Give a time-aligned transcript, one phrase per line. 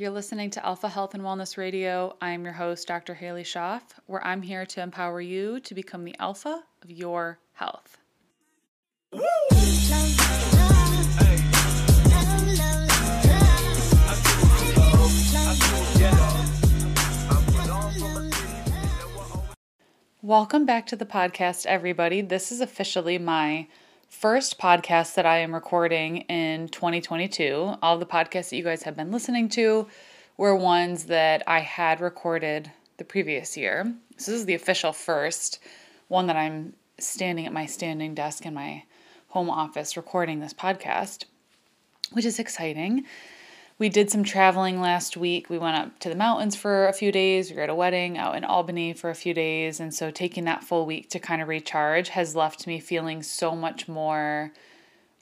[0.00, 2.16] You're listening to Alpha Health and Wellness Radio.
[2.22, 3.16] I'm your host, Dr.
[3.16, 7.98] Halie Schoff, where I'm here to empower you to become the alpha of your health.
[20.22, 22.20] Welcome back to the podcast, everybody.
[22.20, 23.66] This is officially my
[24.08, 27.74] first podcast that I am recording in 2022.
[27.82, 29.86] All the podcasts that you guys have been listening to
[30.36, 33.94] were ones that I had recorded the previous year.
[34.16, 35.60] So this is the official first
[36.08, 38.84] one that I'm standing at my standing desk in my
[39.28, 41.24] home office recording this podcast,
[42.12, 43.04] which is exciting
[43.78, 45.48] we did some traveling last week.
[45.48, 47.50] We went up to the mountains for a few days.
[47.50, 49.78] We were at a wedding out in Albany for a few days.
[49.78, 53.54] And so taking that full week to kind of recharge has left me feeling so
[53.54, 54.50] much more,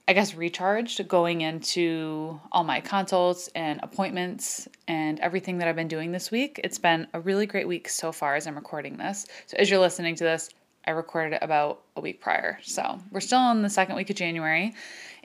[0.08, 5.88] I guess, recharged going into all my consults and appointments and everything that I've been
[5.88, 6.58] doing this week.
[6.64, 9.26] It's been a really great week so far as I'm recording this.
[9.48, 10.48] So as you're listening to this,
[10.86, 12.58] I recorded it about a week prior.
[12.62, 14.72] So we're still in the second week of January.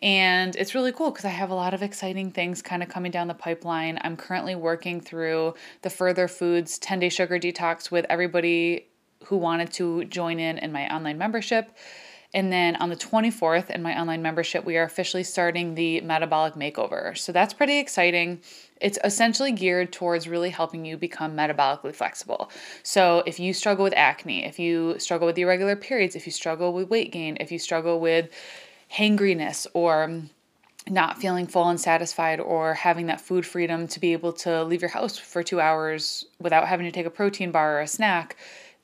[0.01, 3.11] And it's really cool because I have a lot of exciting things kind of coming
[3.11, 3.99] down the pipeline.
[4.01, 8.87] I'm currently working through the Further Foods 10 day sugar detox with everybody
[9.25, 11.71] who wanted to join in in my online membership.
[12.33, 16.53] And then on the 24th in my online membership, we are officially starting the metabolic
[16.53, 17.17] makeover.
[17.17, 18.41] So that's pretty exciting.
[18.79, 22.49] It's essentially geared towards really helping you become metabolically flexible.
[22.83, 26.73] So if you struggle with acne, if you struggle with irregular periods, if you struggle
[26.73, 28.29] with weight gain, if you struggle with
[28.91, 30.21] hangriness or
[30.89, 34.81] not feeling full and satisfied or having that food freedom to be able to leave
[34.81, 38.35] your house for two hours without having to take a protein bar or a snack,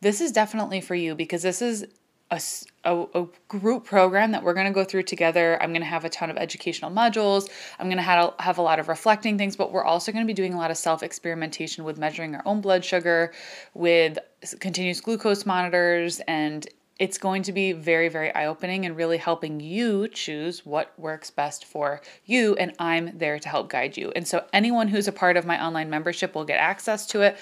[0.02, 1.85] this is definitely for you because this is
[2.30, 2.41] a,
[2.83, 5.61] a, a, group program that we're going to go through together.
[5.61, 7.50] I'm going to have a ton of educational modules.
[7.80, 10.28] I'm going to have, have a lot of reflecting things, but we're also going to
[10.28, 13.31] be doing a lot of self experimentation with measuring our own blood sugar,
[13.73, 14.17] with
[14.59, 16.67] continuous glucose monitors, and
[17.00, 21.30] it's going to be very, very eye opening and really helping you choose what works
[21.30, 22.56] best for you.
[22.56, 24.12] And I'm there to help guide you.
[24.16, 27.38] And so, anyone who's a part of my online membership will get access to it.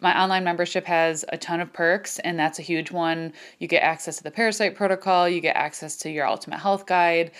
[0.00, 3.32] My online membership has a ton of perks, and that's a huge one.
[3.58, 7.32] You get access to the parasite protocol, you get access to your ultimate health guide,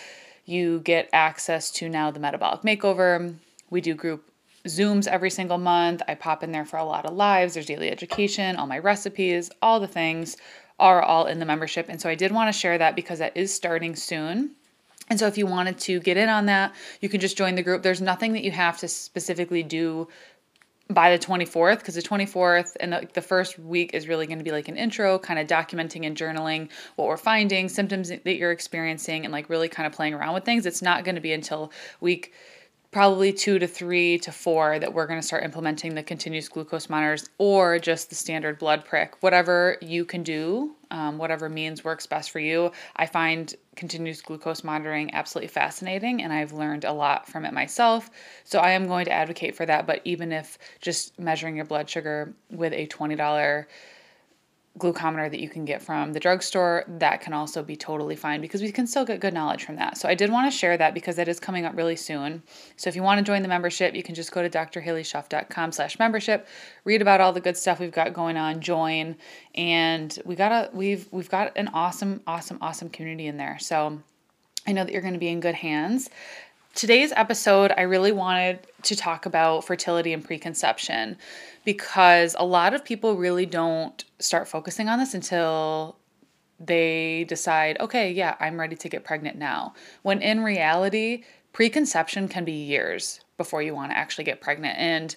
[0.44, 3.34] you get access to now the metabolic makeover.
[3.70, 4.30] We do group
[4.66, 6.02] Zooms every single month.
[6.06, 7.54] I pop in there for a lot of lives.
[7.54, 10.36] There's daily education, all my recipes, all the things
[10.80, 11.86] are all in the membership.
[11.88, 14.52] And so I did want to share that because that is starting soon.
[15.08, 17.62] And so if you wanted to get in on that, you can just join the
[17.62, 17.82] group.
[17.82, 20.08] There's nothing that you have to specifically do
[20.88, 24.44] by the 24th because the 24th and the, the, first week is really going to
[24.44, 28.50] be like an intro kind of documenting and journaling what we're finding symptoms that you're
[28.50, 31.32] experiencing and like really kind of playing around with things it's not going to be
[31.32, 31.70] until
[32.00, 32.32] week
[32.90, 36.88] probably two to three to four that we're going to start implementing the continuous glucose
[36.88, 39.22] monitors or just the standard blood prick.
[39.22, 42.72] Whatever you can do um, whatever means works best for you.
[42.96, 48.10] I find continuous glucose monitoring absolutely fascinating and i've learned a lot from it myself.
[48.44, 51.88] So i am going to advocate for that but even if just measuring your blood
[51.88, 53.66] sugar with a $20
[54.80, 58.62] glucometer that you can get from the drugstore, that can also be totally fine because
[58.62, 59.96] we can still get good knowledge from that.
[59.96, 62.42] So I did want to share that because that is coming up really soon.
[62.76, 65.98] So if you want to join the membership, you can just go to drhalieschoff.com slash
[65.98, 66.48] membership,
[66.84, 69.16] read about all the good stuff we've got going on, join,
[69.54, 73.58] and we got a we've we've got an awesome, awesome, awesome community in there.
[73.60, 74.00] So
[74.66, 76.10] I know that you're going to be in good hands.
[76.74, 81.18] Today's episode, I really wanted to talk about fertility and preconception
[81.64, 85.96] because a lot of people really don't start focusing on this until
[86.60, 89.74] they decide, okay, yeah, I'm ready to get pregnant now.
[90.02, 94.78] When in reality, preconception can be years before you want to actually get pregnant.
[94.78, 95.16] And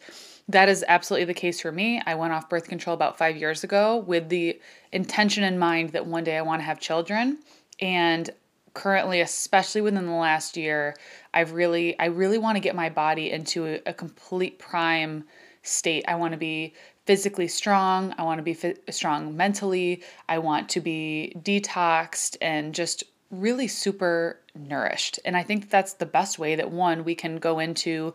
[0.49, 2.01] that is absolutely the case for me.
[2.05, 4.59] I went off birth control about five years ago with the
[4.91, 7.37] intention in mind that one day I want to have children.
[7.79, 8.29] And
[8.73, 10.95] currently especially within the last year
[11.33, 15.23] i've really i really want to get my body into a, a complete prime
[15.65, 16.03] state.
[16.07, 16.73] I want to be
[17.05, 22.73] physically strong i want to be fi- strong mentally i want to be detoxed and
[22.73, 25.19] just really super nourished.
[25.25, 28.13] And i think that's the best way that one we can go into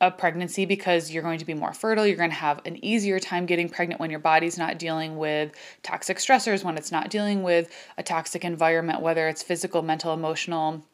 [0.00, 2.06] a pregnancy because you're going to be more fertile.
[2.06, 5.52] You're going to have an easier time getting pregnant when your body's not dealing with
[5.82, 10.84] toxic stressors, when it's not dealing with a toxic environment, whether it's physical, mental, emotional,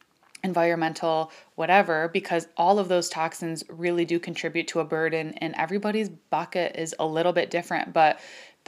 [0.44, 6.08] environmental, whatever, because all of those toxins really do contribute to a burden, and everybody's
[6.08, 7.93] bucket is a little bit different.
[7.93, 8.20] But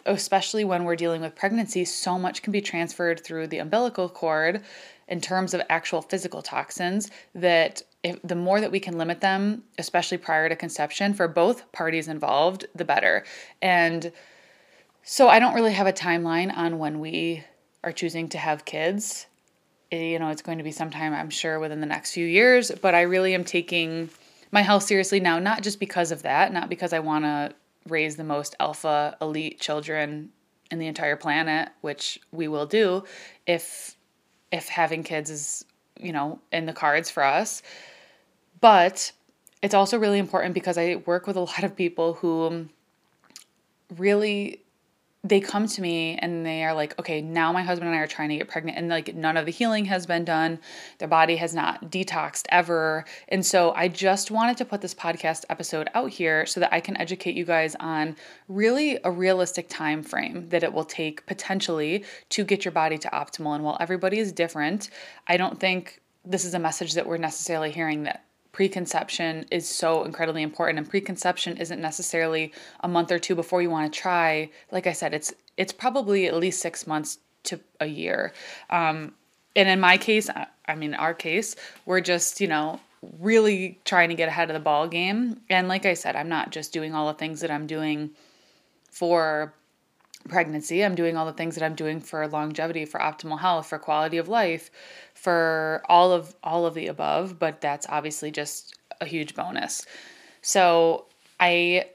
[0.07, 4.63] especially when we're dealing with pregnancy, so much can be transferred through the umbilical cord
[5.09, 9.65] in terms of actual physical toxins that if, the more that we can limit them,
[9.79, 13.25] especially prior to conception, for both parties involved, the better.
[13.62, 14.12] And
[15.03, 17.45] so I don't really have a timeline on when we
[17.83, 19.27] are choosing to have kids.
[19.93, 22.71] Eh, you know, it's going to be sometime, I'm sure, within the next few years,
[22.71, 24.11] but I really am taking
[24.51, 27.55] my health seriously now, not just because of that, not because I want to
[27.89, 30.31] raise the most alpha elite children
[30.71, 33.05] in the entire planet, which we will do
[33.47, 33.94] if
[34.55, 35.65] if having kids is,
[35.99, 37.62] you know, in the cards for us.
[38.61, 39.12] But
[39.62, 42.69] it's also really important because I work with a lot of people who
[43.97, 44.61] really
[45.26, 48.06] they come to me and they are like, okay, now my husband and I are
[48.06, 50.59] trying to get pregnant, and like none of the healing has been done.
[50.99, 53.06] Their body has not detoxed ever.
[53.29, 56.81] And so I just wanted to put this podcast episode out here so that I
[56.81, 58.17] can educate you guys on
[58.49, 63.09] really a realistic time frame that it will take potentially to get your body to
[63.09, 63.55] optimal.
[63.55, 64.91] And while everybody is different,
[65.27, 70.05] I don't think this is a message that we're necessarily hearing that preconception is so
[70.05, 74.49] incredibly important and preconception isn't necessarily a month or two before you want to try.
[74.71, 78.33] Like i said it's it's probably at least six months to a year.
[78.71, 79.12] Um,
[79.56, 80.31] and in my case
[80.67, 82.81] i mean our case we're just you know
[83.19, 85.41] really trying to get ahead of the ball game.
[85.51, 88.11] And like i said i'm not just doing all the things that i'm doing
[88.89, 89.53] for
[90.29, 90.83] pregnancy.
[90.83, 94.17] I'm doing all the things that i'm doing for longevity for optimal health for quality
[94.17, 94.71] of life
[95.25, 99.87] for all of all of the above, but that's obviously just a huge bonus.
[100.43, 101.06] So,
[101.41, 101.87] I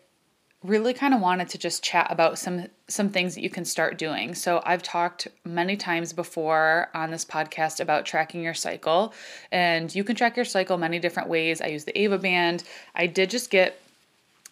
[0.63, 3.99] really kind of wanted to just chat about some some things that you can start
[3.99, 4.33] doing.
[4.33, 9.13] So I've talked many times before on this podcast about tracking your cycle
[9.51, 11.61] and you can track your cycle many different ways.
[11.61, 12.63] I use the Ava band.
[12.95, 13.79] I did just get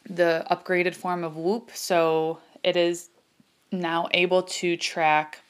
[0.07, 3.09] the upgraded form of Whoop, so it is
[3.71, 5.41] now able to track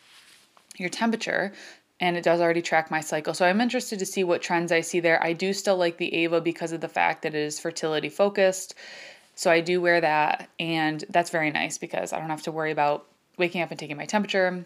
[0.78, 1.54] your temperature
[2.00, 3.34] and it does already track my cycle.
[3.34, 5.22] So I'm interested to see what trends I see there.
[5.24, 8.76] I do still like the Ava because of the fact that it is fertility focused.
[9.36, 12.72] So I do wear that, and that's very nice because I don't have to worry
[12.72, 13.06] about
[13.38, 14.66] waking up and taking my temperature,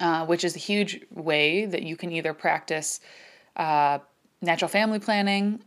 [0.00, 3.00] uh, which is a huge way that you can either practice
[3.56, 3.98] uh,
[4.42, 5.62] natural family planning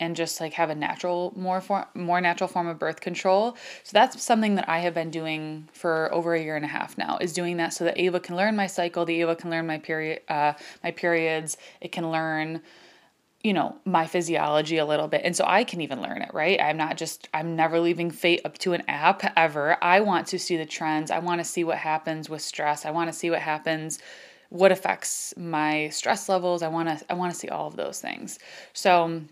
[0.00, 3.56] and just like have a natural more form more natural form of birth control.
[3.84, 6.98] So that's something that i have been doing for over a year and a half
[6.98, 9.66] now is doing that so that ava can learn my cycle the ava can learn
[9.66, 11.56] my period uh, my periods.
[11.80, 12.62] It can learn
[13.42, 15.22] you know my physiology a little bit.
[15.24, 16.60] And so i can even learn it right?
[16.60, 19.76] I'm not just i'm never leaving fate up to an app ever.
[19.82, 21.10] I want to see the trends.
[21.10, 22.86] I want to see what happens with stress.
[22.86, 23.98] I want to see what happens
[24.50, 26.62] what affects my stress levels.
[26.62, 28.38] I want to i want to see all of those things.
[28.72, 29.22] So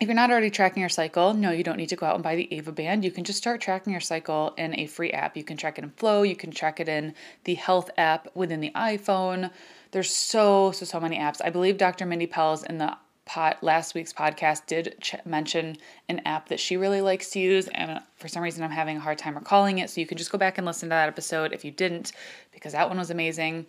[0.00, 2.22] if you're not already tracking your cycle, no, you don't need to go out and
[2.22, 3.04] buy the Ava Band.
[3.04, 5.36] You can just start tracking your cycle in a free app.
[5.36, 7.14] You can track it in Flow, you can track it in
[7.44, 9.50] the Health app within the iPhone.
[9.90, 11.40] There's so, so, so many apps.
[11.44, 12.06] I believe Dr.
[12.06, 15.76] Mindy Pelz in the pot, last week's podcast did ch- mention
[16.08, 19.00] an app that she really likes to use, and for some reason I'm having a
[19.00, 19.90] hard time recalling it.
[19.90, 22.12] So you can just go back and listen to that episode if you didn't,
[22.52, 23.66] because that one was amazing.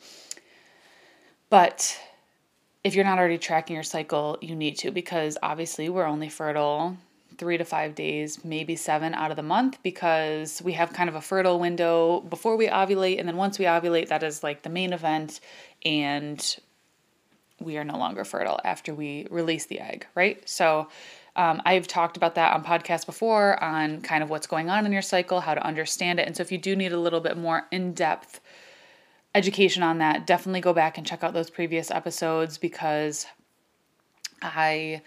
[1.49, 1.99] But
[2.83, 6.97] if you're not already tracking your cycle, you need to because obviously we're only fertile
[7.37, 11.15] three to five days, maybe seven out of the month because we have kind of
[11.15, 13.19] a fertile window before we ovulate.
[13.19, 15.39] And then once we ovulate, that is like the main event.
[15.85, 16.57] And
[17.59, 20.47] we are no longer fertile after we release the egg, right?
[20.47, 20.87] So,
[21.35, 24.91] um, I've talked about that on podcasts before on kind of what's going on in
[24.91, 26.27] your cycle, how to understand it.
[26.27, 28.39] And so, if you do need a little bit more in depth
[29.35, 33.25] education on that, definitely go back and check out those previous episodes because
[34.41, 35.01] I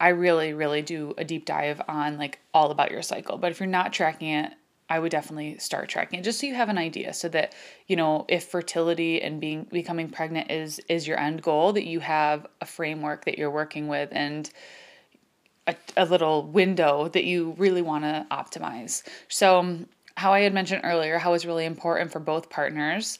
[0.00, 3.38] I really really do a deep dive on like all about your cycle.
[3.38, 4.52] But if you're not tracking it,
[4.88, 7.54] I would definitely start tracking it just so you have an idea so that
[7.86, 12.00] you know if fertility and being becoming pregnant is is your end goal that you
[12.00, 14.50] have a framework that you're working with and
[15.66, 19.02] a, a little window that you really want to optimize.
[19.28, 23.18] So um, how I had mentioned earlier how it's really important for both partners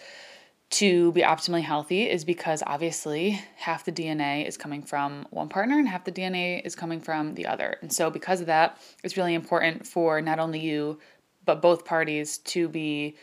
[0.74, 5.78] to be optimally healthy is because obviously half the DNA is coming from one partner
[5.78, 7.76] and half the DNA is coming from the other.
[7.80, 10.98] And so, because of that, it's really important for not only you,
[11.44, 13.14] but both parties to be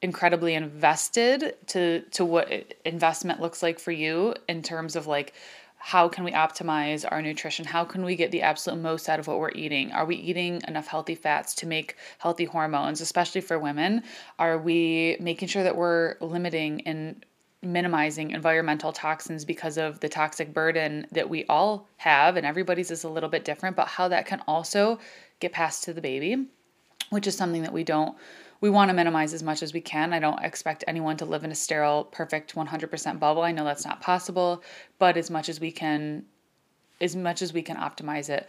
[0.00, 2.50] incredibly invested to to what
[2.86, 5.34] investment looks like for you in terms of like
[5.86, 7.66] how can we optimize our nutrition?
[7.66, 9.92] How can we get the absolute most out of what we're eating?
[9.92, 14.02] Are we eating enough healthy fats to make healthy hormones, especially for women?
[14.38, 17.22] Are we making sure that we're limiting and
[17.60, 23.04] minimizing environmental toxins because of the toxic burden that we all have, and everybody's is
[23.04, 24.98] a little bit different, but how that can also
[25.38, 26.46] get passed to the baby,
[27.10, 28.16] which is something that we don't
[28.64, 30.14] we want to minimize as much as we can.
[30.14, 33.42] I don't expect anyone to live in a sterile, perfect 100% bubble.
[33.42, 34.62] I know that's not possible,
[34.98, 36.24] but as much as we can
[36.98, 38.48] as much as we can optimize it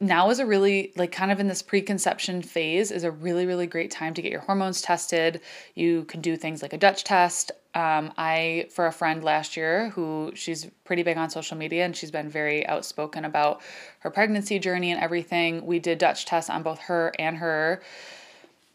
[0.00, 3.66] now is a really like kind of in this preconception phase is a really really
[3.66, 5.42] great time to get your hormones tested
[5.74, 9.90] you can do things like a dutch test um, i for a friend last year
[9.90, 13.60] who she's pretty big on social media and she's been very outspoken about
[13.98, 17.82] her pregnancy journey and everything we did dutch tests on both her and her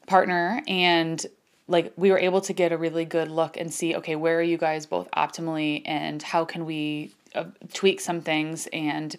[0.08, 1.26] partner and
[1.68, 4.44] like we were able to get a really good look and see okay where are
[4.44, 9.18] you guys both optimally and how can we uh, tweak some things and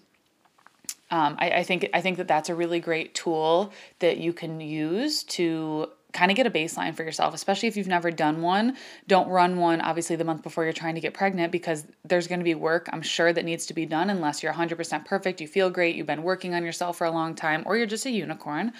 [1.11, 4.61] um, I, I think I think that that's a really great tool that you can
[4.61, 8.77] use to kind of get a baseline for yourself, especially if you've never done one.
[9.07, 12.41] Don't run one obviously the month before you're trying to get pregnant because there's going
[12.41, 15.47] to be work I'm sure that needs to be done unless you're 100% perfect, you
[15.47, 18.11] feel great, you've been working on yourself for a long time, or you're just a
[18.11, 18.73] unicorn.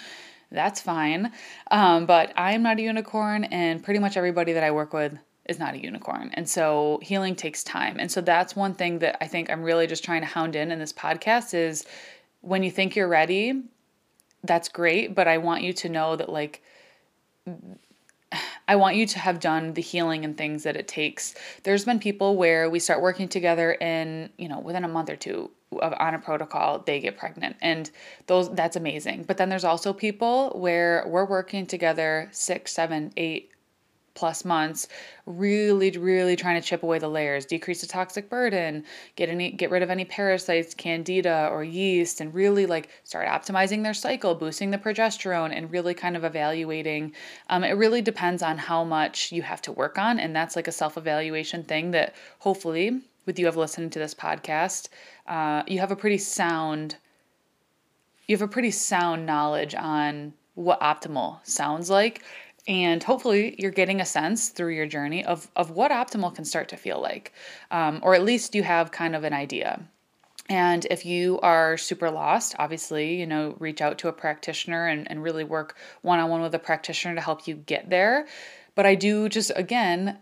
[0.51, 1.31] That's fine.
[1.69, 5.59] Um, but I'm not a unicorn, and pretty much everybody that I work with is
[5.59, 6.31] not a unicorn.
[6.33, 7.97] And so healing takes time.
[7.99, 10.71] And so that's one thing that I think I'm really just trying to hound in
[10.71, 11.85] in this podcast is
[12.41, 13.63] when you think you're ready,
[14.43, 16.63] that's great, but I want you to know that like
[18.67, 21.33] I want you to have done the healing and things that it takes.
[21.63, 25.15] There's been people where we start working together and, you know, within a month or
[25.15, 25.49] two
[25.81, 27.55] of on a protocol, they get pregnant.
[27.61, 27.89] And
[28.27, 29.23] those that's amazing.
[29.23, 33.48] But then there's also people where we're working together six, seven, eight,
[34.19, 34.89] plus months,
[35.25, 38.83] really, really trying to chip away the layers, decrease the toxic burden,
[39.15, 43.81] get any get rid of any parasites, candida or yeast, and really like start optimizing
[43.81, 47.13] their cycle, boosting the progesterone, and really kind of evaluating.
[47.49, 50.67] Um, it really depends on how much you have to work on, and that's like
[50.67, 54.89] a self-evaluation thing that hopefully with you have listened to this podcast,
[55.27, 56.97] uh, you have a pretty sound
[58.27, 62.21] you have a pretty sound knowledge on what optimal sounds like
[62.69, 66.69] and hopefully you're getting a sense through your journey of, of what optimal can start
[66.69, 67.33] to feel like
[67.71, 69.81] um, or at least you have kind of an idea.
[70.47, 75.09] And if you are super lost obviously you know reach out to a practitioner and,
[75.09, 78.27] and really work one-on-one with a practitioner to help you get there.
[78.75, 80.19] But i do just again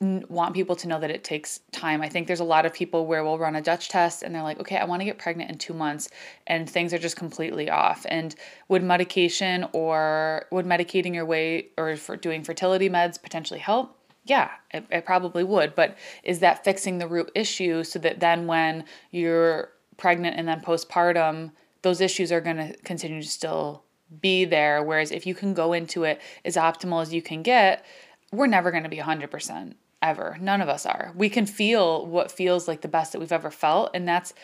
[0.00, 2.00] want people to know that it takes time.
[2.00, 4.42] I think there's a lot of people where we'll run a Dutch test and they're
[4.42, 6.08] like, okay, I want to get pregnant in two months,
[6.46, 8.06] and things are just completely off.
[8.08, 8.34] And
[8.68, 13.94] would medication or would medicating your way or for doing fertility meds potentially help?
[14.24, 15.74] Yeah, it, it probably would.
[15.74, 20.62] But is that fixing the root issue so that then when you're pregnant and then
[20.62, 21.52] postpartum,
[21.82, 23.84] those issues are going to continue to still
[24.18, 24.82] be there?
[24.82, 27.84] Whereas if you can go into it as optimal as you can get,
[28.32, 30.36] we're never going to be 100% ever.
[30.40, 31.12] None of us are.
[31.14, 34.34] We can feel what feels like the best that we've ever felt, and that's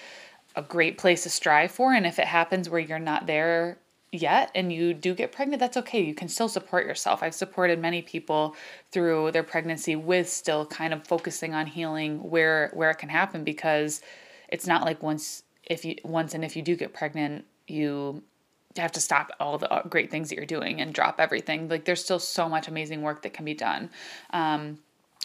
[0.54, 1.92] a great place to strive for.
[1.92, 3.78] And if it happens where you're not there
[4.10, 6.02] yet and you do get pregnant, that's okay.
[6.02, 7.22] You can still support yourself.
[7.22, 8.56] I've supported many people
[8.90, 13.44] through their pregnancy with still kind of focusing on healing where where it can happen
[13.44, 14.00] because
[14.48, 18.22] it's not like once if you once and if you do get pregnant, you
[18.76, 21.68] have to stop all the great things that you're doing and drop everything.
[21.68, 23.90] Like there's still so much amazing work that can be done.
[24.30, 24.78] Um,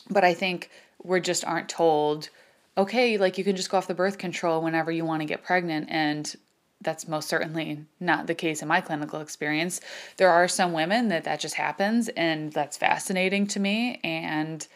[0.09, 0.69] but I think
[1.03, 2.29] we just aren't told,
[2.77, 5.43] okay, like you can just go off the birth control whenever you want to get
[5.43, 5.87] pregnant.
[5.89, 6.33] And
[6.81, 9.81] that's most certainly not the case in my clinical experience.
[10.17, 13.99] There are some women that that just happens, and that's fascinating to me.
[14.03, 14.67] And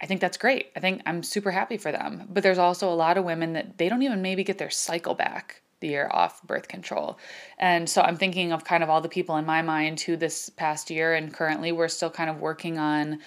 [0.00, 0.70] I think that's great.
[0.74, 2.26] I think I'm super happy for them.
[2.30, 5.14] But there's also a lot of women that they don't even maybe get their cycle
[5.14, 7.18] back the year off birth control.
[7.58, 10.50] And so I'm thinking of kind of all the people in my mind who this
[10.50, 13.18] past year and currently we're still kind of working on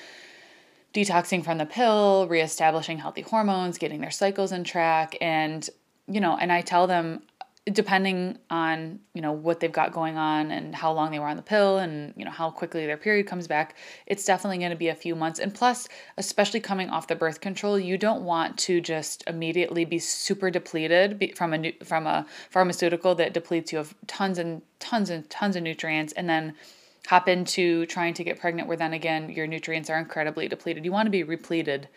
[0.94, 5.70] detoxing from the pill, reestablishing healthy hormones, getting their cycles in track and
[6.08, 7.22] you know, and I tell them
[7.72, 11.38] depending on, you know, what they've got going on and how long they were on
[11.38, 14.76] the pill and, you know, how quickly their period comes back, it's definitely going to
[14.76, 15.40] be a few months.
[15.40, 19.98] And plus, especially coming off the birth control, you don't want to just immediately be
[19.98, 25.10] super depleted from a new, from a pharmaceutical that depletes you of tons and tons
[25.10, 26.56] and tons of nutrients and then
[27.08, 30.86] hop into trying to get pregnant where then again your nutrients are incredibly depleted.
[30.86, 31.90] You want to be repleted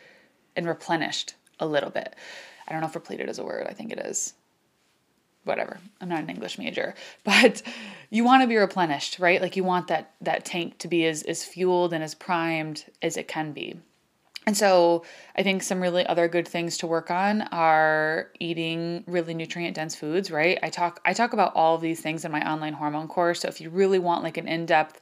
[0.57, 2.15] and replenished a little bit.
[2.67, 4.35] I don't know if repleted is a word, I think it is.
[5.45, 5.79] Whatever.
[6.01, 6.95] I'm not an English major,
[7.25, 7.63] but
[8.11, 9.41] you want to be replenished, right?
[9.41, 13.17] Like you want that that tank to be as as fueled and as primed as
[13.17, 13.79] it can be.
[14.47, 19.35] And so I think some really other good things to work on are eating really
[19.35, 20.59] nutrient dense foods, right?
[20.63, 23.41] I talk I talk about all of these things in my online hormone course.
[23.41, 25.01] So if you really want like an in-depth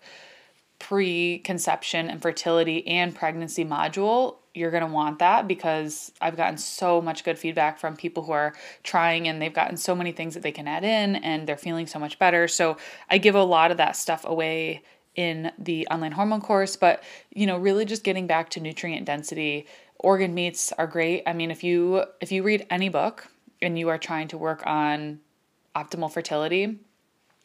[0.78, 7.02] pre-conception and fertility and pregnancy module, you're going to want that because I've gotten so
[7.02, 10.42] much good feedback from people who are trying and they've gotten so many things that
[10.42, 12.48] they can add in and they're feeling so much better.
[12.48, 12.76] So
[13.10, 14.82] I give a lot of that stuff away
[15.14, 19.66] in the online hormone course, but you know, really just getting back to nutrient density.
[19.98, 21.22] Organ meats are great.
[21.26, 23.28] I mean, if you if you read any book
[23.62, 25.20] and you are trying to work on
[25.74, 26.78] optimal fertility,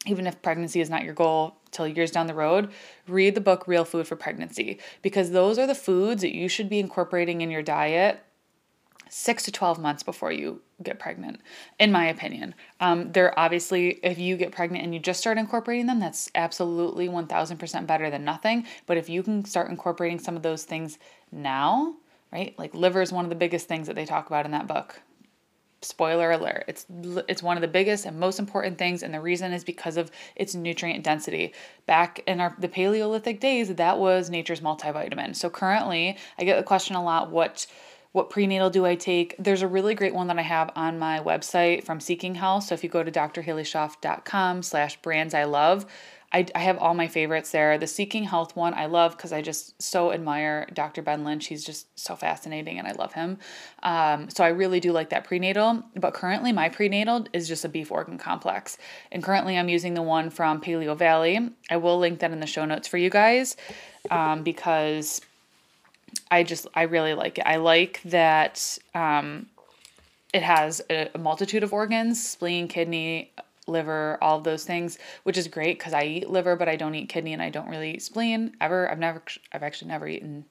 [0.06, 2.70] even if pregnancy is not your goal till years down the road,
[3.06, 6.68] read the book Real Food for Pregnancy because those are the foods that you should
[6.68, 8.22] be incorporating in your diet
[9.10, 11.40] six to 12 months before you get pregnant,
[11.78, 12.54] in my opinion.
[12.78, 17.08] Um, they're obviously, if you get pregnant and you just start incorporating them, that's absolutely
[17.08, 18.66] 1000% better than nothing.
[18.86, 20.98] But if you can start incorporating some of those things
[21.32, 21.96] now,
[22.32, 22.56] right?
[22.58, 25.02] Like liver is one of the biggest things that they talk about in that book
[25.82, 26.84] spoiler alert it's
[27.26, 30.10] it's one of the biggest and most important things and the reason is because of
[30.36, 31.54] its nutrient density
[31.86, 36.62] back in our the paleolithic days that was nature's multivitamin so currently i get the
[36.62, 37.66] question a lot what
[38.12, 39.36] what prenatal do I take?
[39.38, 42.64] There's a really great one that I have on my website from Seeking Health.
[42.64, 45.86] So if you go to drhalieschoff.com slash brands I love,
[46.32, 47.76] I, I have all my favorites there.
[47.76, 51.02] The Seeking Health one I love because I just so admire Dr.
[51.02, 51.46] Ben Lynch.
[51.46, 53.38] He's just so fascinating and I love him.
[53.82, 55.82] Um, so I really do like that prenatal.
[55.96, 58.78] But currently, my prenatal is just a beef organ complex.
[59.10, 61.50] And currently, I'm using the one from Paleo Valley.
[61.68, 63.56] I will link that in the show notes for you guys
[64.10, 65.20] um, because
[66.30, 67.46] I just, I really like it.
[67.46, 68.78] I like that.
[68.94, 69.46] Um,
[70.32, 73.32] it has a, a multitude of organs spleen, kidney,
[73.66, 76.94] liver, all of those things, which is great because I eat liver, but I don't
[76.94, 78.90] eat kidney and I don't really eat spleen ever.
[78.90, 80.44] I've never, I've actually never eaten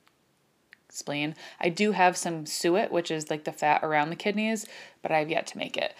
[0.89, 1.35] spleen.
[1.59, 4.65] I do have some suet, which is like the fat around the kidneys,
[5.01, 5.93] but I've yet to make it.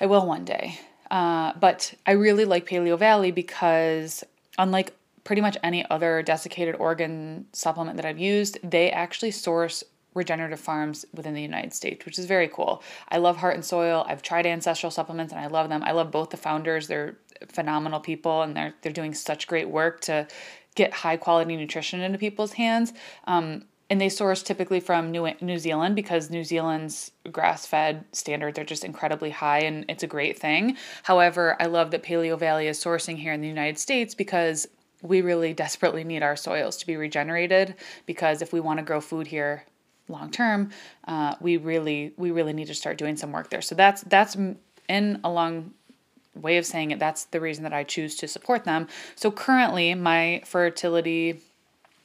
[0.00, 0.78] I will one day.
[1.10, 4.24] Uh, but I really like Paleo Valley because,
[4.58, 4.94] unlike
[5.28, 11.04] pretty much any other desiccated organ supplement that I've used, they actually source regenerative farms
[11.12, 12.82] within the United States, which is very cool.
[13.10, 14.06] I love Heart and Soil.
[14.08, 15.82] I've tried ancestral supplements and I love them.
[15.82, 16.88] I love both the founders.
[16.88, 20.26] They're phenomenal people and they're they're doing such great work to
[20.74, 22.94] get high quality nutrition into people's hands.
[23.26, 28.58] Um, and they source typically from New New Zealand because New Zealand's grass fed standards
[28.58, 30.78] are just incredibly high and it's a great thing.
[31.02, 34.66] However, I love that Paleo Valley is sourcing here in the United States because
[35.02, 37.74] we really desperately need our soils to be regenerated
[38.06, 39.64] because if we want to grow food here
[40.08, 40.70] long term,
[41.06, 43.62] uh, we really we really need to start doing some work there.
[43.62, 44.36] So that's that's
[44.88, 45.72] in a long
[46.34, 46.98] way of saying it.
[46.98, 48.88] That's the reason that I choose to support them.
[49.14, 51.40] So currently, my fertility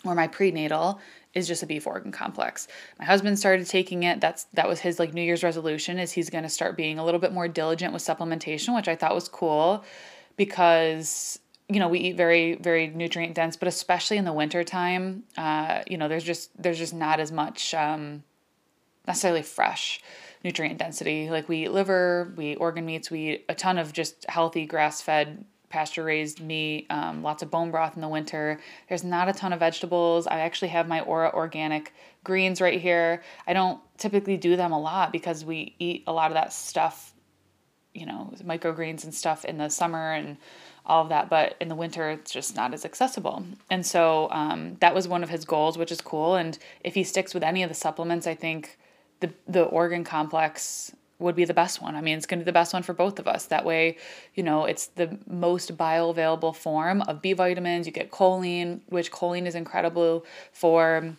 [0.05, 0.99] or my prenatal
[1.33, 2.67] is just a beef organ complex.
[2.99, 4.21] My husband started taking it.
[4.21, 7.05] That's that was his like New Year's resolution is he's going to start being a
[7.05, 9.83] little bit more diligent with supplementation, which I thought was cool
[10.37, 11.39] because
[11.73, 15.81] you know we eat very very nutrient dense but especially in the winter time uh,
[15.87, 18.23] you know there's just there's just not as much um,
[19.07, 20.01] necessarily fresh
[20.43, 21.29] nutrient density.
[21.29, 24.65] Like we eat liver we eat organ meats we eat a ton of just healthy
[24.65, 28.59] grass fed pasture raised meat um, lots of bone broth in the winter.
[28.89, 30.27] There's not a ton of vegetables.
[30.27, 33.23] I actually have my Ora organic greens right here.
[33.47, 37.13] I don't typically do them a lot because we eat a lot of that stuff
[37.93, 40.37] you know microgreens and stuff in the summer and
[40.85, 41.29] all of that.
[41.29, 43.45] But in the winter, it's just not as accessible.
[43.69, 46.35] And so um, that was one of his goals, which is cool.
[46.35, 48.77] And if he sticks with any of the supplements, I think
[49.19, 51.95] the the organ complex would be the best one.
[51.95, 53.45] I mean, it's going to be the best one for both of us.
[53.45, 53.97] That way,
[54.35, 57.87] you know, it's the most bioavailable form of B vitamins.
[57.87, 61.15] You get choline, which choline is incredible for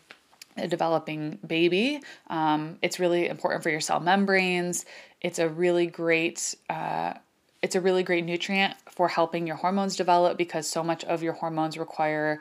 [0.56, 2.00] a developing baby.
[2.28, 4.84] Um, it's really important for your cell membranes.
[5.20, 7.14] It's a really great uh,
[7.62, 11.32] it's a really great nutrient for helping your hormones develop because so much of your
[11.32, 12.40] hormones require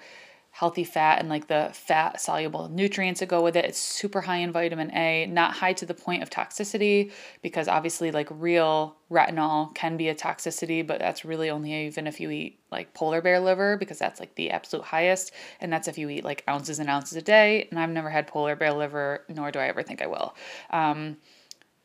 [0.53, 3.65] healthy fat and like the fat soluble nutrients that go with it.
[3.65, 7.11] It's super high in vitamin A, not high to the point of toxicity
[7.41, 12.19] because obviously like real retinol can be a toxicity, but that's really only even if
[12.19, 15.97] you eat like polar bear liver because that's like the absolute highest and that's if
[15.97, 19.23] you eat like ounces and ounces a day and I've never had polar bear liver
[19.29, 20.35] nor do I ever think I will.
[20.69, 21.17] Um,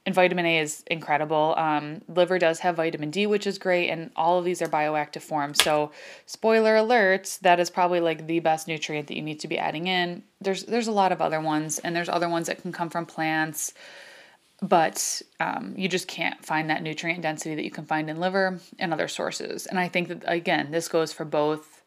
[0.08, 1.52] and vitamin A is incredible.
[1.58, 5.20] Um, liver does have vitamin D, which is great, and all of these are bioactive
[5.20, 5.62] forms.
[5.62, 5.92] So,
[6.24, 9.86] spoiler alert, that is probably like the best nutrient that you need to be adding
[9.86, 10.22] in.
[10.40, 13.04] There's there's a lot of other ones, and there's other ones that can come from
[13.04, 13.74] plants,
[14.62, 18.60] but um, you just can't find that nutrient density that you can find in liver
[18.78, 19.66] and other sources.
[19.66, 21.82] And I think that again, this goes for both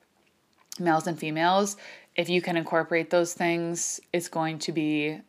[0.80, 1.76] males and females.
[2.16, 5.22] If you can incorporate those things, it's going to be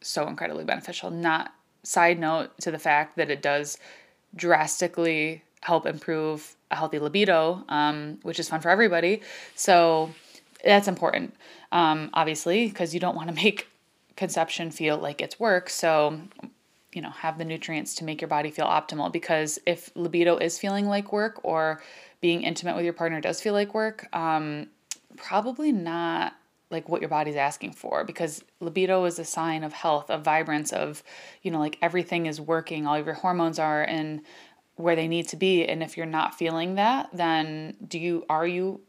[0.00, 1.10] so incredibly beneficial.
[1.10, 1.52] Not
[1.84, 3.78] side note to the fact that it does
[4.34, 9.22] drastically help improve a healthy libido, um, which is fun for everybody.
[9.54, 10.12] So
[10.64, 11.34] that's important,
[11.72, 13.68] um, obviously, because you don't want to make
[14.16, 15.70] conception feel like it's work.
[15.70, 16.20] So,
[16.92, 19.12] you know, have the nutrients to make your body feel optimal.
[19.12, 21.82] Because if libido is feeling like work or
[22.20, 24.66] being intimate with your partner does feel like work, um,
[25.16, 26.34] probably not
[26.74, 30.72] like what your body's asking for because libido is a sign of health of vibrance
[30.72, 31.02] of
[31.42, 34.20] you know like everything is working all of your hormones are in
[34.76, 38.46] where they need to be and if you're not feeling that then do you are
[38.46, 38.80] you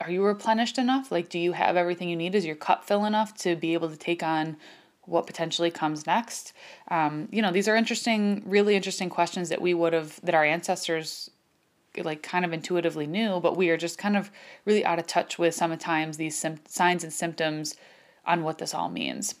[0.00, 1.10] are you replenished enough?
[1.10, 2.34] Like, do you have everything you need?
[2.34, 4.56] Is your cup fill enough to be able to take on
[5.02, 6.52] what potentially comes next?
[6.88, 10.44] Um, you know, these are interesting, really interesting questions that we would have, that our
[10.44, 11.30] ancestors
[12.02, 14.30] like kind of intuitively knew, but we are just kind of
[14.64, 17.74] really out of touch with sometimes these sim- signs and symptoms
[18.26, 19.34] on what this all means.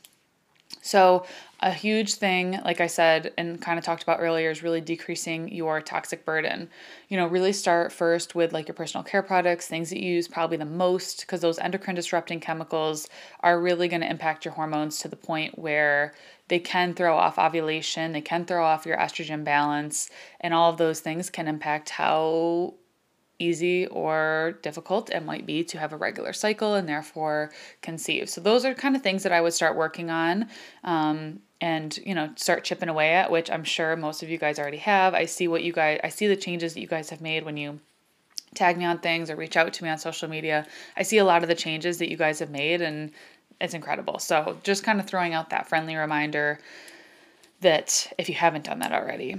[0.82, 1.26] So,
[1.60, 5.52] a huge thing, like I said and kind of talked about earlier, is really decreasing
[5.52, 6.70] your toxic burden.
[7.08, 10.28] You know, really start first with like your personal care products, things that you use
[10.28, 13.08] probably the most, because those endocrine disrupting chemicals
[13.40, 16.14] are really going to impact your hormones to the point where
[16.46, 20.08] they can throw off ovulation, they can throw off your estrogen balance,
[20.40, 22.74] and all of those things can impact how
[23.38, 27.50] easy or difficult it might be to have a regular cycle and therefore
[27.82, 28.28] conceive.
[28.28, 30.48] So those are kind of things that I would start working on.
[30.84, 34.58] Um, and you know start chipping away at which i'm sure most of you guys
[34.58, 37.20] already have i see what you guys i see the changes that you guys have
[37.20, 37.78] made when you
[38.54, 41.24] tag me on things or reach out to me on social media i see a
[41.24, 43.10] lot of the changes that you guys have made and
[43.60, 46.60] it's incredible so just kind of throwing out that friendly reminder
[47.60, 49.36] that if you haven't done that already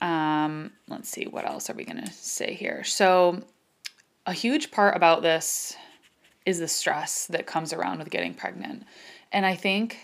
[0.00, 2.84] um, let's see, what else are we going to say here?
[2.84, 3.42] So,
[4.26, 5.76] a huge part about this
[6.44, 8.84] is the stress that comes around with getting pregnant.
[9.32, 9.98] And I think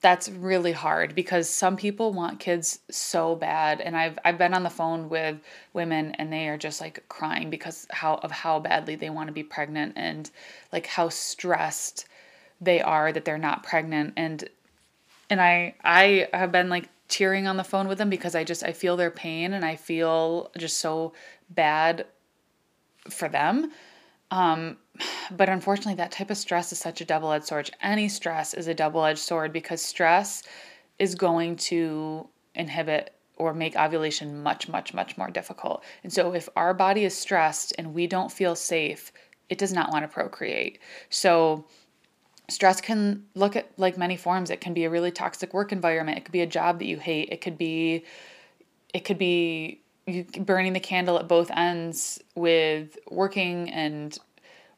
[0.00, 4.62] that's really hard because some people want kids so bad and I've I've been on
[4.62, 5.36] the phone with
[5.72, 9.32] women and they are just like crying because how of how badly they want to
[9.32, 10.30] be pregnant and
[10.72, 12.06] like how stressed
[12.60, 14.48] they are that they're not pregnant and
[15.30, 18.62] and I I have been like tearing on the phone with them because I just
[18.64, 21.12] I feel their pain and I feel just so
[21.48, 22.06] bad
[23.10, 23.70] for them.
[24.30, 24.78] Um,
[25.30, 27.70] but unfortunately, that type of stress is such a double edged sword.
[27.80, 30.42] Any stress is a double edged sword because stress
[30.98, 35.84] is going to inhibit or make ovulation much, much, much more difficult.
[36.02, 39.12] And so, if our body is stressed and we don't feel safe,
[39.48, 40.78] it does not want to procreate.
[41.10, 41.66] So,
[42.48, 44.50] stress can look at like many forms.
[44.50, 46.18] It can be a really toxic work environment.
[46.18, 47.28] It could be a job that you hate.
[47.30, 48.04] It could be
[48.94, 54.16] it could be you burning the candle at both ends with working and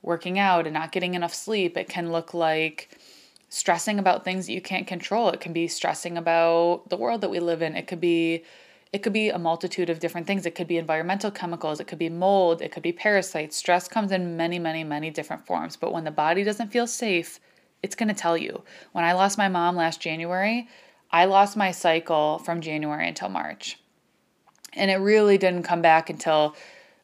[0.02, 1.76] working out and not getting enough sleep.
[1.76, 2.98] It can look like
[3.50, 5.28] stressing about things that you can't control.
[5.28, 7.76] It can be stressing about the world that we live in.
[7.76, 8.44] It could be
[8.90, 10.46] it could be a multitude of different things.
[10.46, 11.78] It could be environmental chemicals.
[11.78, 12.62] It could be mold.
[12.62, 13.54] It could be parasites.
[13.54, 15.76] Stress comes in many many many different forms.
[15.76, 17.38] But when the body doesn't feel safe
[17.82, 18.62] it's going to tell you.
[18.92, 20.68] When I lost my mom last January,
[21.10, 23.78] I lost my cycle from January until March.
[24.74, 26.54] And it really didn't come back until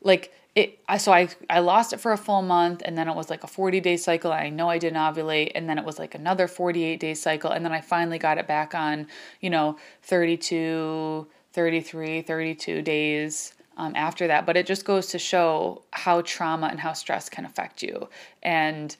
[0.03, 3.31] like it so I I lost it for a full month and then it was
[3.31, 4.33] like a 40 day cycle.
[4.33, 7.65] I know I didn't ovulate and then it was like another 48 day cycle and
[7.65, 9.09] then I finally got it back on,
[9.41, 14.47] you know, 32, 33, 32 days um, after that.
[14.47, 18.09] But it just goes to show how trauma and how stress can affect you.
[18.43, 18.97] And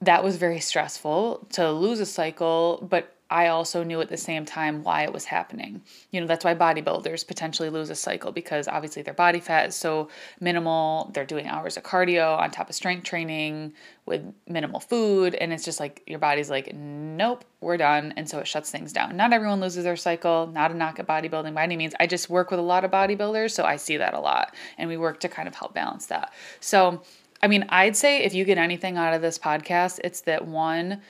[0.00, 4.44] that was very stressful to lose a cycle, but I also knew at the same
[4.44, 5.82] time why it was happening.
[6.12, 9.74] You know, that's why bodybuilders potentially lose a cycle because obviously their body fat is
[9.74, 11.10] so minimal.
[11.12, 13.72] They're doing hours of cardio on top of strength training
[14.04, 15.34] with minimal food.
[15.34, 18.14] And it's just like your body's like, nope, we're done.
[18.16, 19.16] And so it shuts things down.
[19.16, 21.94] Not everyone loses their cycle, not a knock at bodybuilding by any means.
[21.98, 24.54] I just work with a lot of bodybuilders, so I see that a lot.
[24.78, 26.32] And we work to kind of help balance that.
[26.60, 27.02] So
[27.42, 31.02] I mean, I'd say if you get anything out of this podcast, it's that one,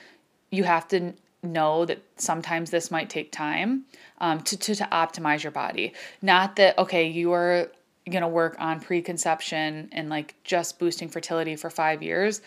[0.51, 1.13] you have to
[1.43, 3.85] know that sometimes this might take time
[4.19, 5.93] um, to, to, to optimize your body.
[6.21, 7.71] Not that, okay, you are
[8.09, 12.41] going to work on preconception and like just boosting fertility for five years.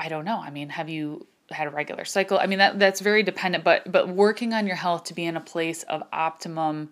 [0.00, 0.38] I don't know.
[0.38, 2.38] I mean, have you had a regular cycle?
[2.38, 5.36] I mean, that that's very dependent, but but working on your health to be in
[5.36, 6.90] a place of optimum,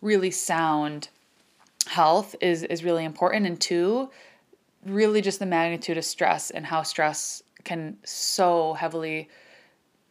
[0.00, 1.08] really sound
[1.86, 3.46] health is is really important.
[3.46, 4.10] And two,
[4.86, 9.28] really just the magnitude of stress and how stress can so heavily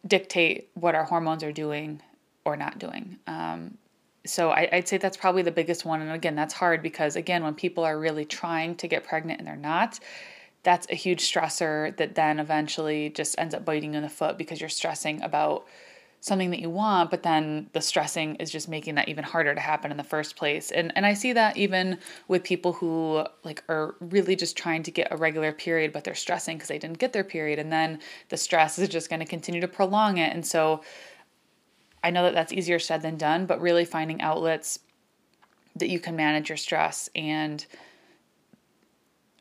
[0.06, 2.00] dictate what our hormones are doing
[2.44, 3.18] or not doing.
[3.26, 3.78] Um,
[4.26, 6.00] so I, would say that's probably the biggest one.
[6.00, 9.46] And again, that's hard because again, when people are really trying to get pregnant and
[9.46, 10.00] they're not,
[10.62, 14.38] that's a huge stressor that then eventually just ends up biting you in the foot
[14.38, 15.66] because you're stressing about
[16.24, 19.60] something that you want, but then the stressing is just making that even harder to
[19.60, 20.70] happen in the first place.
[20.70, 24.90] And and I see that even with people who like are really just trying to
[24.90, 27.98] get a regular period, but they're stressing because they didn't get their period, and then
[28.30, 30.32] the stress is just going to continue to prolong it.
[30.32, 30.80] And so
[32.02, 34.78] I know that that's easier said than done, but really finding outlets
[35.76, 37.66] that you can manage your stress and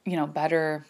[0.04, 0.86] you know better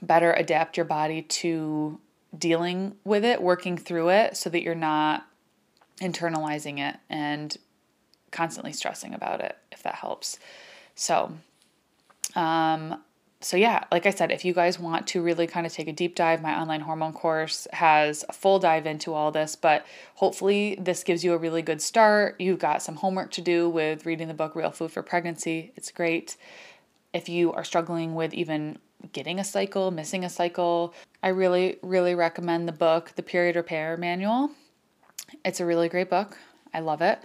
[0.00, 2.00] better adapt your body to
[2.38, 5.26] dealing with it, working through it so that you're not
[6.00, 7.56] internalizing it and
[8.30, 10.38] constantly stressing about it if that helps.
[10.94, 11.32] So,
[12.34, 13.02] um
[13.40, 15.92] so yeah, like I said, if you guys want to really kind of take a
[15.92, 20.76] deep dive, my online hormone course has a full dive into all this, but hopefully
[20.80, 22.40] this gives you a really good start.
[22.40, 25.72] You've got some homework to do with reading the book Real Food for Pregnancy.
[25.76, 26.36] It's great.
[27.12, 28.78] If you are struggling with even
[29.12, 30.94] getting a cycle, missing a cycle,
[31.26, 34.52] I really, really recommend the book, The Period Repair Manual.
[35.44, 36.38] It's a really great book.
[36.72, 37.18] I love it.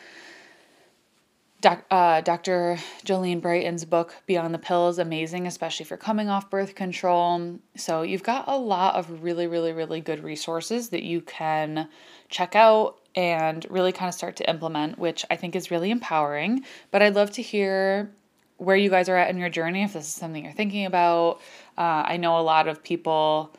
[1.62, 2.80] Doc, uh, Dr.
[3.06, 7.60] Jolene Brighten's book, Beyond the Pill, is amazing, especially for coming off birth control.
[7.76, 11.88] So, you've got a lot of really, really, really good resources that you can
[12.28, 16.66] check out and really kind of start to implement, which I think is really empowering.
[16.90, 18.10] But I'd love to hear
[18.58, 21.40] where you guys are at in your journey, if this is something you're thinking about.
[21.78, 23.56] Uh, I know a lot of people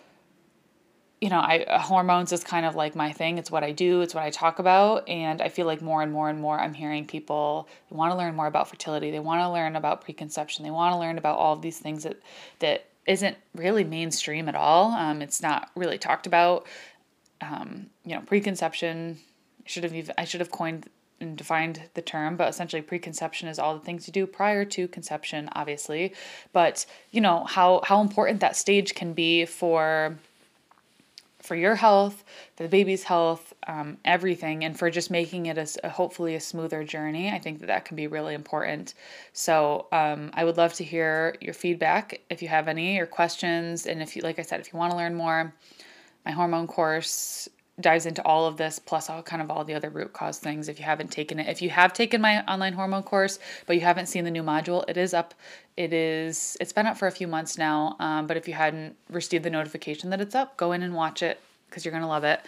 [1.22, 3.38] you know, I uh, hormones is kind of like my thing.
[3.38, 6.11] It's what I do, it's what I talk about, and I feel like more and
[6.11, 9.12] more and more I'm hearing people want to learn more about fertility.
[9.12, 10.64] They want to learn about preconception.
[10.64, 12.20] They want to learn about all of these things that
[12.58, 14.90] that isn't really mainstream at all.
[14.90, 16.66] Um, it's not really talked about.
[17.40, 19.18] Um, you know, preconception.
[19.64, 23.46] I should have even I should have coined and defined the term, but essentially preconception
[23.46, 26.14] is all the things you do prior to conception, obviously.
[26.52, 30.18] But you know how how important that stage can be for
[31.42, 32.24] for your health,
[32.57, 36.85] the baby's health, um, everything, and for just making it a, a, hopefully a smoother
[36.85, 37.31] journey.
[37.31, 38.94] I think that that can be really important.
[39.33, 43.87] So um, I would love to hear your feedback if you have any your questions,
[43.87, 45.52] and if you, like I said, if you want to learn more,
[46.24, 47.48] my hormone course
[47.80, 50.68] dives into all of this plus all kind of all the other root cause things
[50.68, 51.48] if you haven't taken it.
[51.48, 54.85] If you have taken my online hormone course but you haven't seen the new module
[54.88, 55.35] it is up
[55.76, 58.96] it is it's been up for a few months now um, but if you hadn't
[59.08, 62.24] received the notification that it's up go in and watch it because you're gonna love
[62.24, 62.40] it.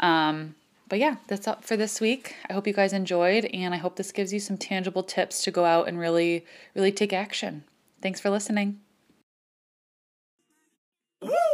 [0.00, 0.56] Um,
[0.88, 2.34] but yeah that's up for this week.
[2.50, 5.50] I hope you guys enjoyed and i hope this gives you some tangible tips to
[5.52, 7.62] go out and really really take action.
[8.02, 8.80] Thanks for listening.
[11.22, 11.53] Woo!